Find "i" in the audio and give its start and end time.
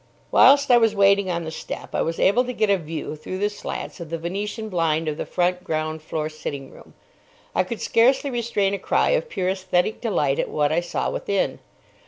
0.71-0.79, 1.93-2.01, 7.53-7.63, 10.71-10.79